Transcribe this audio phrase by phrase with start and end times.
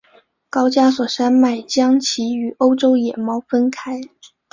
[0.49, 4.01] 高加索山脉将其与欧洲野猫分开。